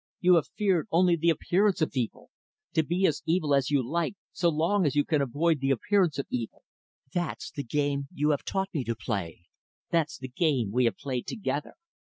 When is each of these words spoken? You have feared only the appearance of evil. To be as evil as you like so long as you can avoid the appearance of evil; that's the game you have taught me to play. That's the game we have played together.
You 0.19 0.33
have 0.37 0.47
feared 0.57 0.87
only 0.91 1.15
the 1.15 1.29
appearance 1.29 1.79
of 1.79 1.91
evil. 1.93 2.31
To 2.73 2.81
be 2.81 3.05
as 3.05 3.21
evil 3.27 3.53
as 3.53 3.69
you 3.69 3.87
like 3.87 4.15
so 4.31 4.49
long 4.49 4.83
as 4.83 4.95
you 4.95 5.05
can 5.05 5.21
avoid 5.21 5.59
the 5.59 5.69
appearance 5.69 6.17
of 6.17 6.25
evil; 6.31 6.63
that's 7.13 7.51
the 7.51 7.61
game 7.63 8.07
you 8.11 8.31
have 8.31 8.43
taught 8.43 8.73
me 8.73 8.83
to 8.85 8.95
play. 8.95 9.41
That's 9.91 10.17
the 10.17 10.27
game 10.29 10.71
we 10.71 10.85
have 10.85 10.97
played 10.97 11.27
together. 11.27 11.73